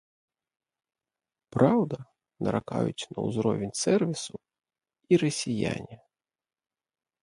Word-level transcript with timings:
Праўда, 1.57 1.97
наракаюць 2.49 3.07
на 3.13 3.19
ўзровень 3.29 3.77
сэрвісу 3.83 4.35
і 5.11 5.25
расіяне. 5.27 5.95